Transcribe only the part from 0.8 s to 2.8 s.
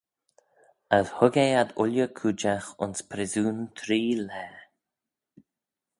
As hug eh ad ooilley cooidjagh